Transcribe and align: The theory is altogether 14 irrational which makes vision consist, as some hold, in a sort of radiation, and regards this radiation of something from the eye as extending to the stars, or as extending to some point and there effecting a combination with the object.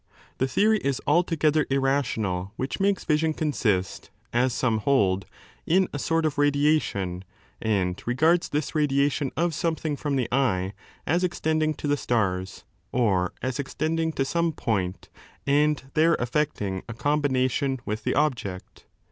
The 0.39 0.47
theory 0.47 0.79
is 0.79 0.99
altogether 1.05 1.61
14 1.65 1.77
irrational 1.77 2.53
which 2.55 2.79
makes 2.79 3.03
vision 3.05 3.35
consist, 3.35 4.09
as 4.33 4.51
some 4.51 4.79
hold, 4.79 5.27
in 5.67 5.87
a 5.93 5.99
sort 5.99 6.25
of 6.25 6.39
radiation, 6.39 7.23
and 7.61 8.01
regards 8.07 8.49
this 8.49 8.73
radiation 8.73 9.31
of 9.37 9.53
something 9.53 9.95
from 9.95 10.15
the 10.15 10.27
eye 10.31 10.73
as 11.05 11.23
extending 11.23 11.75
to 11.75 11.87
the 11.87 11.97
stars, 11.97 12.63
or 12.91 13.31
as 13.43 13.59
extending 13.59 14.11
to 14.13 14.25
some 14.25 14.53
point 14.53 15.09
and 15.45 15.83
there 15.93 16.15
effecting 16.15 16.81
a 16.89 16.95
combination 16.95 17.79
with 17.85 18.03
the 18.03 18.15
object. 18.15 18.85